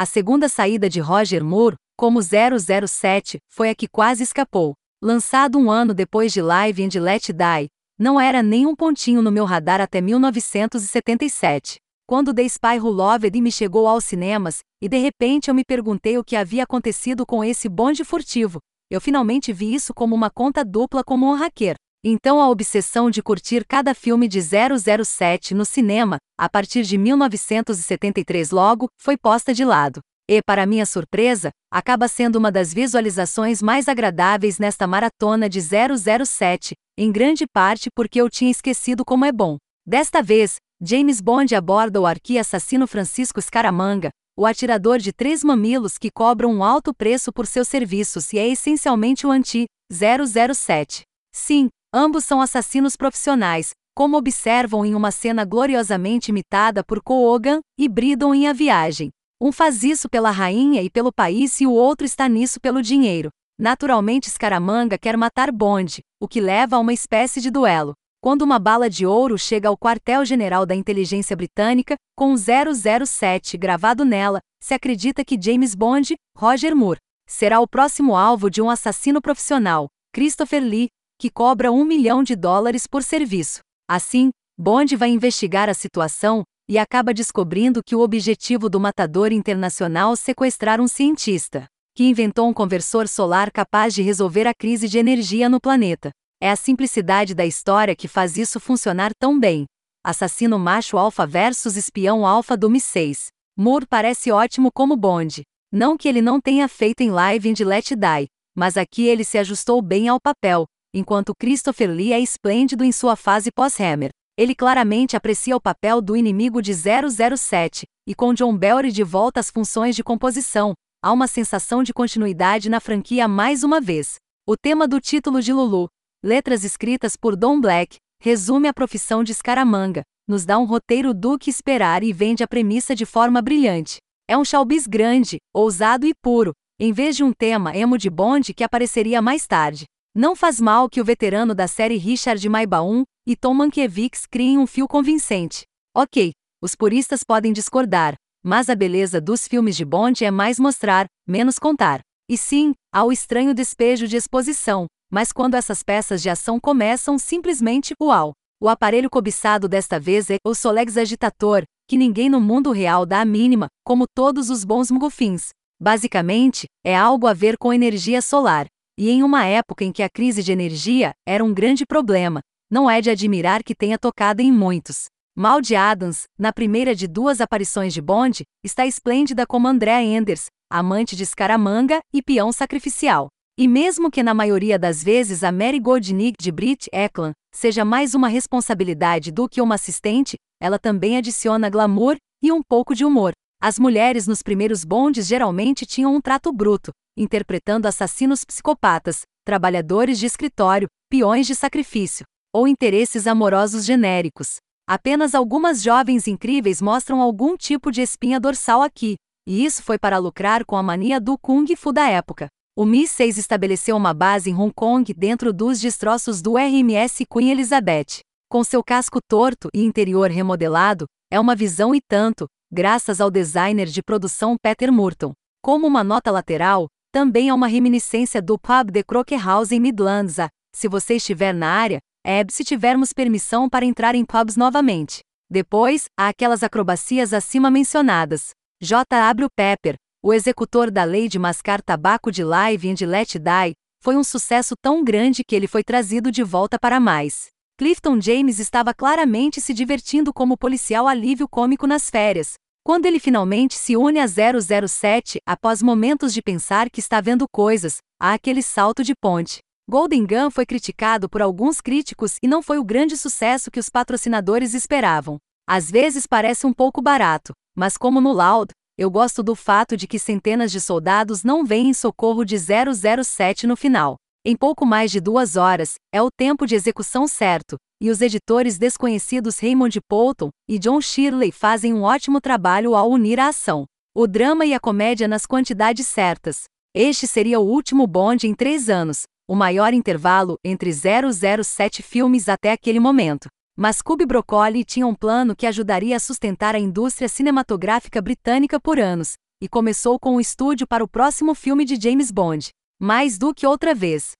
A 0.00 0.06
segunda 0.06 0.48
saída 0.48 0.88
de 0.88 1.00
Roger 1.00 1.44
Moore, 1.44 1.74
como 1.96 2.20
007, 2.22 3.38
foi 3.50 3.68
a 3.68 3.74
que 3.74 3.88
quase 3.88 4.22
escapou. 4.22 4.74
Lançado 5.02 5.58
um 5.58 5.72
ano 5.72 5.92
depois 5.92 6.32
de 6.32 6.40
Live 6.40 6.84
and 6.84 7.02
Let 7.02 7.32
Die, 7.32 7.66
não 7.98 8.20
era 8.20 8.40
nem 8.40 8.64
um 8.64 8.76
pontinho 8.76 9.20
no 9.20 9.32
meu 9.32 9.44
radar 9.44 9.80
até 9.80 10.00
1977. 10.00 11.78
Quando 12.06 12.32
The 12.32 12.44
Spy 12.44 12.78
Who 12.78 12.90
Loved 12.90 13.40
me 13.40 13.50
chegou 13.50 13.88
aos 13.88 14.04
cinemas, 14.04 14.60
e 14.80 14.88
de 14.88 14.98
repente 14.98 15.50
eu 15.50 15.54
me 15.56 15.64
perguntei 15.64 16.16
o 16.16 16.22
que 16.22 16.36
havia 16.36 16.62
acontecido 16.62 17.26
com 17.26 17.42
esse 17.42 17.68
bonde 17.68 18.04
furtivo. 18.04 18.60
Eu 18.88 19.00
finalmente 19.00 19.52
vi 19.52 19.74
isso 19.74 19.92
como 19.92 20.14
uma 20.14 20.30
conta 20.30 20.64
dupla 20.64 21.02
como 21.02 21.26
um 21.26 21.34
hacker. 21.34 21.74
Então 22.04 22.40
a 22.40 22.48
obsessão 22.48 23.10
de 23.10 23.22
curtir 23.22 23.64
cada 23.66 23.92
filme 23.92 24.28
de 24.28 24.40
007 24.40 25.52
no 25.52 25.64
cinema, 25.64 26.18
a 26.38 26.48
partir 26.48 26.82
de 26.82 26.96
1973 26.96 28.50
logo, 28.50 28.88
foi 29.00 29.16
posta 29.16 29.52
de 29.52 29.64
lado. 29.64 30.00
E, 30.30 30.40
para 30.42 30.66
minha 30.66 30.86
surpresa, 30.86 31.50
acaba 31.72 32.06
sendo 32.06 32.36
uma 32.36 32.52
das 32.52 32.72
visualizações 32.72 33.62
mais 33.62 33.88
agradáveis 33.88 34.58
nesta 34.58 34.86
maratona 34.86 35.48
de 35.48 35.58
007, 35.60 36.74
em 36.96 37.10
grande 37.10 37.46
parte 37.46 37.88
porque 37.94 38.20
eu 38.20 38.28
tinha 38.28 38.50
esquecido 38.50 39.04
como 39.04 39.24
é 39.24 39.32
bom. 39.32 39.56
Desta 39.86 40.22
vez, 40.22 40.56
James 40.80 41.20
Bond 41.20 41.54
aborda 41.56 42.00
o 42.00 42.06
arqui-assassino 42.06 42.86
Francisco 42.86 43.40
Scaramanga, 43.40 44.10
o 44.36 44.46
atirador 44.46 44.98
de 44.98 45.12
três 45.12 45.42
mamilos 45.42 45.98
que 45.98 46.12
cobra 46.12 46.46
um 46.46 46.62
alto 46.62 46.94
preço 46.94 47.32
por 47.32 47.44
seus 47.44 47.66
serviços 47.66 48.32
e 48.32 48.38
é 48.38 48.46
essencialmente 48.46 49.26
o 49.26 49.30
anti-007. 49.32 51.00
Sim, 51.32 51.68
ambos 51.92 52.24
são 52.24 52.40
assassinos 52.40 52.96
profissionais, 52.96 53.70
como 53.94 54.16
observam 54.16 54.84
em 54.84 54.94
uma 54.94 55.10
cena 55.10 55.44
gloriosamente 55.44 56.30
imitada 56.30 56.84
por 56.84 57.02
Kogan 57.02 57.60
e 57.78 57.88
Bridon 57.88 58.34
em 58.34 58.46
A 58.46 58.52
Viagem. 58.52 59.10
Um 59.40 59.52
faz 59.52 59.82
isso 59.82 60.08
pela 60.08 60.30
rainha 60.30 60.82
e 60.82 60.90
pelo 60.90 61.12
país 61.12 61.60
e 61.60 61.66
o 61.66 61.72
outro 61.72 62.04
está 62.04 62.28
nisso 62.28 62.60
pelo 62.60 62.82
dinheiro. 62.82 63.30
Naturalmente 63.58 64.30
Scaramanga 64.30 64.96
quer 64.96 65.16
matar 65.16 65.50
Bond, 65.50 66.00
o 66.20 66.28
que 66.28 66.40
leva 66.40 66.76
a 66.76 66.78
uma 66.78 66.92
espécie 66.92 67.40
de 67.40 67.50
duelo. 67.50 67.94
Quando 68.20 68.42
uma 68.42 68.58
bala 68.58 68.90
de 68.90 69.06
ouro 69.06 69.38
chega 69.38 69.68
ao 69.68 69.78
quartel-general 69.78 70.66
da 70.66 70.74
inteligência 70.74 71.36
britânica, 71.36 71.96
com 72.16 72.34
007 72.36 73.56
gravado 73.56 74.04
nela, 74.04 74.40
se 74.60 74.74
acredita 74.74 75.24
que 75.24 75.40
James 75.40 75.74
Bond, 75.74 76.16
Roger 76.36 76.74
Moore, 76.74 76.98
será 77.28 77.60
o 77.60 77.68
próximo 77.68 78.16
alvo 78.16 78.50
de 78.50 78.60
um 78.60 78.68
assassino 78.70 79.20
profissional, 79.20 79.86
Christopher 80.12 80.62
Lee, 80.62 80.88
que 81.18 81.28
cobra 81.28 81.72
um 81.72 81.84
milhão 81.84 82.22
de 82.22 82.36
dólares 82.36 82.86
por 82.86 83.02
serviço. 83.02 83.60
Assim, 83.90 84.30
Bond 84.56 84.94
vai 84.94 85.10
investigar 85.10 85.68
a 85.68 85.74
situação 85.74 86.44
e 86.68 86.78
acaba 86.78 87.12
descobrindo 87.12 87.82
que 87.84 87.96
o 87.96 88.00
objetivo 88.00 88.68
do 88.68 88.78
matador 88.78 89.32
internacional 89.32 90.14
sequestrar 90.14 90.80
um 90.80 90.86
cientista, 90.86 91.66
que 91.96 92.04
inventou 92.04 92.48
um 92.48 92.52
conversor 92.52 93.08
solar 93.08 93.50
capaz 93.50 93.94
de 93.94 94.02
resolver 94.02 94.46
a 94.46 94.54
crise 94.54 94.86
de 94.88 94.98
energia 94.98 95.48
no 95.48 95.60
planeta. 95.60 96.10
É 96.40 96.50
a 96.50 96.56
simplicidade 96.56 97.34
da 97.34 97.44
história 97.44 97.96
que 97.96 98.06
faz 98.06 98.36
isso 98.36 98.60
funcionar 98.60 99.10
tão 99.18 99.40
bem. 99.40 99.64
Assassino 100.04 100.58
macho 100.58 100.96
alfa 100.96 101.26
versus 101.26 101.76
espião 101.76 102.24
alfa 102.24 102.56
do 102.56 102.70
Mi-6. 102.70 103.26
Moore 103.56 103.86
parece 103.86 104.30
ótimo 104.30 104.70
como 104.72 104.96
Bond. 104.96 105.42
Não 105.72 105.96
que 105.96 106.08
ele 106.08 106.22
não 106.22 106.40
tenha 106.40 106.68
feito 106.68 107.00
em 107.00 107.10
Live 107.10 107.50
and 107.50 107.66
Let 107.66 107.88
Die, 107.96 108.28
mas 108.54 108.76
aqui 108.76 109.02
ele 109.02 109.24
se 109.24 109.36
ajustou 109.36 109.82
bem 109.82 110.08
ao 110.08 110.20
papel, 110.20 110.64
enquanto 110.94 111.34
Christopher 111.38 111.90
Lee 111.90 112.12
é 112.12 112.20
esplêndido 112.20 112.84
em 112.84 112.92
sua 112.92 113.16
fase 113.16 113.50
pós-Hammer. 113.50 114.10
Ele 114.36 114.54
claramente 114.54 115.16
aprecia 115.16 115.56
o 115.56 115.60
papel 115.60 116.00
do 116.00 116.16
inimigo 116.16 116.62
de 116.62 116.72
007, 116.72 117.84
e 118.06 118.14
com 118.14 118.32
John 118.32 118.56
Belry 118.56 118.92
de 118.92 119.02
volta 119.02 119.40
às 119.40 119.50
funções 119.50 119.96
de 119.96 120.04
composição, 120.04 120.74
há 121.02 121.12
uma 121.12 121.26
sensação 121.26 121.82
de 121.82 121.92
continuidade 121.92 122.68
na 122.68 122.80
franquia 122.80 123.26
mais 123.26 123.64
uma 123.64 123.80
vez. 123.80 124.14
O 124.46 124.56
tema 124.56 124.86
do 124.86 125.00
título 125.00 125.42
de 125.42 125.52
Lulu, 125.52 125.88
Letras 126.24 126.64
escritas 126.64 127.16
por 127.16 127.36
Don 127.36 127.60
Black, 127.60 127.96
resume 128.20 128.68
a 128.68 128.74
profissão 128.74 129.22
de 129.22 129.34
Scaramanga, 129.34 130.02
nos 130.26 130.44
dá 130.44 130.58
um 130.58 130.64
roteiro 130.64 131.14
do 131.14 131.38
que 131.38 131.50
esperar 131.50 132.02
e 132.02 132.12
vende 132.12 132.42
a 132.42 132.48
premissa 132.48 132.94
de 132.94 133.06
forma 133.06 133.40
brilhante. 133.40 133.98
É 134.28 134.36
um 134.36 134.44
showbiz 134.44 134.86
grande, 134.86 135.38
ousado 135.54 136.06
e 136.06 136.12
puro, 136.22 136.52
em 136.78 136.92
vez 136.92 137.16
de 137.16 137.24
um 137.24 137.32
tema 137.32 137.76
emo 137.76 137.96
de 137.96 138.10
Bond 138.10 138.52
que 138.52 138.62
apareceria 138.62 139.22
mais 139.22 139.46
tarde. 139.46 139.84
Não 140.18 140.34
faz 140.34 140.60
mal 140.60 140.90
que 140.90 141.00
o 141.00 141.04
veterano 141.04 141.54
da 141.54 141.68
série 141.68 141.96
Richard 141.96 142.48
Maibaum 142.48 143.04
e 143.24 143.36
Tom 143.36 143.54
Mankiewicz 143.54 144.26
criem 144.26 144.58
um 144.58 144.66
fio 144.66 144.88
convincente. 144.88 145.62
Ok, 145.96 146.32
os 146.60 146.74
puristas 146.74 147.22
podem 147.22 147.52
discordar, 147.52 148.16
mas 148.42 148.68
a 148.68 148.74
beleza 148.74 149.20
dos 149.20 149.46
filmes 149.46 149.76
de 149.76 149.84
Bond 149.84 150.24
é 150.24 150.30
mais 150.32 150.58
mostrar, 150.58 151.06
menos 151.24 151.56
contar. 151.56 152.00
E 152.28 152.36
sim, 152.36 152.72
há 152.92 153.04
o 153.04 153.12
estranho 153.12 153.54
despejo 153.54 154.08
de 154.08 154.16
exposição, 154.16 154.86
mas 155.08 155.30
quando 155.30 155.54
essas 155.54 155.84
peças 155.84 156.20
de 156.20 156.28
ação 156.28 156.58
começam, 156.58 157.16
simplesmente, 157.16 157.94
uau! 158.02 158.32
O 158.60 158.68
aparelho 158.68 159.08
cobiçado 159.08 159.68
desta 159.68 160.00
vez 160.00 160.30
é 160.30 160.38
o 160.44 160.52
Solex 160.52 160.96
Agitator, 160.96 161.62
que 161.88 161.96
ninguém 161.96 162.28
no 162.28 162.40
mundo 162.40 162.72
real 162.72 163.06
dá 163.06 163.20
a 163.20 163.24
mínima, 163.24 163.68
como 163.84 164.04
todos 164.12 164.50
os 164.50 164.64
bons 164.64 164.90
mugufins. 164.90 165.50
Basicamente, 165.80 166.66
é 166.84 166.96
algo 166.96 167.28
a 167.28 167.32
ver 167.32 167.56
com 167.56 167.72
energia 167.72 168.20
solar. 168.20 168.66
E 169.00 169.10
em 169.10 169.22
uma 169.22 169.46
época 169.46 169.84
em 169.84 169.92
que 169.92 170.02
a 170.02 170.08
crise 170.10 170.42
de 170.42 170.50
energia 170.50 171.12
era 171.24 171.44
um 171.44 171.54
grande 171.54 171.86
problema, 171.86 172.40
não 172.68 172.90
é 172.90 173.00
de 173.00 173.08
admirar 173.08 173.62
que 173.62 173.72
tenha 173.72 173.96
tocado 173.96 174.42
em 174.42 174.50
muitos. 174.50 175.04
Mal 175.36 175.60
de 175.60 175.76
Adams, 175.76 176.24
na 176.36 176.52
primeira 176.52 176.96
de 176.96 177.06
duas 177.06 177.40
aparições 177.40 177.94
de 177.94 178.02
Bond, 178.02 178.42
está 178.64 178.84
esplêndida 178.84 179.46
como 179.46 179.68
Andrea 179.68 180.02
Enders, 180.02 180.46
amante 180.68 181.14
de 181.14 181.24
Scaramanga 181.24 182.00
e 182.12 182.20
peão 182.20 182.50
sacrificial. 182.50 183.28
E 183.56 183.68
mesmo 183.68 184.10
que 184.10 184.20
na 184.20 184.34
maioria 184.34 184.76
das 184.76 185.00
vezes 185.00 185.44
a 185.44 185.52
Mary 185.52 185.78
Goldnick 185.78 186.34
de 186.42 186.50
Brit 186.50 186.88
Eklund 186.92 187.34
seja 187.54 187.84
mais 187.84 188.16
uma 188.16 188.26
responsabilidade 188.26 189.30
do 189.30 189.48
que 189.48 189.60
uma 189.60 189.76
assistente, 189.76 190.34
ela 190.60 190.76
também 190.76 191.16
adiciona 191.16 191.70
glamour 191.70 192.16
e 192.42 192.50
um 192.50 192.60
pouco 192.68 192.96
de 192.96 193.04
humor. 193.04 193.32
As 193.60 193.76
mulheres 193.76 194.28
nos 194.28 194.40
primeiros 194.40 194.84
bondes 194.84 195.26
geralmente 195.26 195.84
tinham 195.84 196.14
um 196.14 196.20
trato 196.20 196.52
bruto, 196.52 196.92
interpretando 197.16 197.86
assassinos 197.86 198.44
psicopatas, 198.44 199.22
trabalhadores 199.44 200.16
de 200.20 200.26
escritório, 200.26 200.86
peões 201.10 201.44
de 201.44 201.56
sacrifício, 201.56 202.24
ou 202.54 202.68
interesses 202.68 203.26
amorosos 203.26 203.84
genéricos. 203.84 204.58
Apenas 204.88 205.34
algumas 205.34 205.82
jovens 205.82 206.28
incríveis 206.28 206.80
mostram 206.80 207.20
algum 207.20 207.56
tipo 207.56 207.90
de 207.90 208.00
espinha 208.00 208.38
dorsal 208.38 208.80
aqui, 208.80 209.16
e 209.44 209.64
isso 209.64 209.82
foi 209.82 209.98
para 209.98 210.18
lucrar 210.18 210.64
com 210.64 210.76
a 210.76 210.82
mania 210.82 211.20
do 211.20 211.36
Kung 211.36 211.66
Fu 211.74 211.92
da 211.92 212.08
época. 212.08 212.46
O 212.76 212.84
Mi-6 212.84 213.38
estabeleceu 213.38 213.96
uma 213.96 214.14
base 214.14 214.50
em 214.50 214.54
Hong 214.54 214.72
Kong 214.72 215.12
dentro 215.12 215.52
dos 215.52 215.80
destroços 215.80 216.40
do 216.40 216.56
RMS 216.56 217.26
Queen 217.26 217.50
Elizabeth. 217.50 218.20
Com 218.48 218.62
seu 218.62 218.84
casco 218.84 219.18
torto 219.28 219.68
e 219.74 219.82
interior 219.82 220.30
remodelado, 220.30 221.06
é 221.28 221.40
uma 221.40 221.56
visão 221.56 221.92
e 221.92 222.00
tanto, 222.00 222.46
graças 222.70 223.20
ao 223.20 223.30
designer 223.30 223.86
de 223.86 224.02
produção 224.02 224.56
Peter 224.60 224.92
Murton. 224.92 225.32
Como 225.62 225.86
uma 225.86 226.04
nota 226.04 226.30
lateral, 226.30 226.86
também 227.12 227.48
é 227.48 227.54
uma 227.54 227.66
reminiscência 227.66 228.40
do 228.40 228.58
pub 228.58 228.92
The 228.92 229.02
Crocker 229.02 229.44
House 229.44 229.72
em 229.72 229.80
Midlands. 229.80 230.36
Se 230.74 230.86
você 230.86 231.16
estiver 231.16 231.54
na 231.54 231.68
área, 231.68 231.98
é 232.24 232.44
se 232.48 232.62
tivermos 232.62 233.12
permissão 233.12 233.68
para 233.68 233.84
entrar 233.84 234.14
em 234.14 234.24
pubs 234.24 234.56
novamente. 234.56 235.20
Depois, 235.50 236.04
há 236.18 236.28
aquelas 236.28 236.62
acrobacias 236.62 237.32
acima 237.32 237.70
mencionadas. 237.70 238.50
J. 238.80 239.04
W. 239.08 239.48
Pepper, 239.56 239.96
o 240.22 240.32
executor 240.32 240.90
da 240.90 241.04
lei 241.04 241.28
de 241.28 241.38
mascar 241.38 241.82
tabaco 241.82 242.30
de 242.30 242.44
Live 242.44 242.90
and 242.90 243.06
Let 243.06 243.38
Die, 243.38 243.74
foi 244.00 244.16
um 244.16 244.22
sucesso 244.22 244.74
tão 244.80 245.02
grande 245.02 245.42
que 245.42 245.56
ele 245.56 245.66
foi 245.66 245.82
trazido 245.82 246.30
de 246.30 246.44
volta 246.44 246.78
para 246.78 247.00
mais. 247.00 247.48
Clifton 247.78 248.20
James 248.20 248.58
estava 248.58 248.92
claramente 248.92 249.60
se 249.60 249.72
divertindo 249.72 250.34
como 250.34 250.58
policial 250.58 251.06
alívio 251.06 251.46
cômico 251.48 251.86
nas 251.86 252.10
férias, 252.10 252.54
quando 252.82 253.06
ele 253.06 253.20
finalmente 253.20 253.76
se 253.76 253.96
une 253.96 254.18
a 254.18 254.26
007 254.26 255.40
após 255.46 255.80
momentos 255.80 256.34
de 256.34 256.42
pensar 256.42 256.90
que 256.90 256.98
está 256.98 257.20
vendo 257.20 257.46
coisas, 257.48 257.98
há 258.20 258.32
aquele 258.32 258.62
salto 258.62 259.04
de 259.04 259.14
ponte. 259.14 259.60
Golden 259.88 260.26
Gun 260.26 260.50
foi 260.50 260.66
criticado 260.66 261.28
por 261.28 261.40
alguns 261.40 261.80
críticos 261.80 262.36
e 262.42 262.48
não 262.48 262.64
foi 262.64 262.78
o 262.78 262.84
grande 262.84 263.16
sucesso 263.16 263.70
que 263.70 263.78
os 263.78 263.88
patrocinadores 263.88 264.74
esperavam. 264.74 265.38
Às 265.64 265.88
vezes 265.88 266.26
parece 266.26 266.66
um 266.66 266.72
pouco 266.72 267.00
barato, 267.00 267.52
mas 267.76 267.96
como 267.96 268.20
no 268.20 268.32
Loud, 268.32 268.72
eu 268.98 269.08
gosto 269.08 269.40
do 269.40 269.54
fato 269.54 269.96
de 269.96 270.08
que 270.08 270.18
centenas 270.18 270.72
de 270.72 270.80
soldados 270.80 271.44
não 271.44 271.64
vêm 271.64 271.90
em 271.90 271.94
socorro 271.94 272.44
de 272.44 272.56
007 272.58 273.68
no 273.68 273.76
final. 273.76 274.16
Em 274.50 274.56
pouco 274.56 274.86
mais 274.86 275.10
de 275.10 275.20
duas 275.20 275.56
horas, 275.56 275.96
é 276.10 276.22
o 276.22 276.30
tempo 276.30 276.66
de 276.66 276.74
execução 276.74 277.28
certo, 277.28 277.76
e 278.00 278.08
os 278.08 278.22
editores 278.22 278.78
desconhecidos 278.78 279.58
Raymond 279.58 280.00
Poulton 280.08 280.48
e 280.66 280.78
John 280.78 281.02
Shirley 281.02 281.52
fazem 281.52 281.92
um 281.92 282.00
ótimo 282.00 282.40
trabalho 282.40 282.94
ao 282.94 283.10
unir 283.10 283.38
a 283.38 283.48
ação, 283.48 283.84
o 284.16 284.26
drama 284.26 284.64
e 284.64 284.72
a 284.72 284.80
comédia 284.80 285.28
nas 285.28 285.44
quantidades 285.44 286.06
certas. 286.06 286.62
Este 286.94 287.26
seria 287.26 287.60
o 287.60 287.66
último 287.66 288.06
Bond 288.06 288.46
em 288.46 288.54
três 288.54 288.88
anos, 288.88 289.24
o 289.46 289.54
maior 289.54 289.92
intervalo 289.92 290.56
entre 290.64 290.90
007 290.94 292.02
filmes 292.02 292.48
até 292.48 292.72
aquele 292.72 292.98
momento. 292.98 293.48
Mas 293.76 294.00
Cube 294.00 294.24
Broccoli 294.24 294.82
tinha 294.82 295.06
um 295.06 295.14
plano 295.14 295.54
que 295.54 295.66
ajudaria 295.66 296.16
a 296.16 296.20
sustentar 296.20 296.74
a 296.74 296.78
indústria 296.78 297.28
cinematográfica 297.28 298.22
britânica 298.22 298.80
por 298.80 298.98
anos, 298.98 299.34
e 299.62 299.68
começou 299.68 300.18
com 300.18 300.36
o 300.36 300.40
estúdio 300.40 300.86
para 300.86 301.04
o 301.04 301.08
próximo 301.08 301.54
filme 301.54 301.84
de 301.84 302.00
James 302.00 302.30
Bond. 302.30 302.70
Mais 303.00 303.38
do 303.38 303.54
que 303.54 303.64
outra 303.64 303.94
vez, 303.94 304.32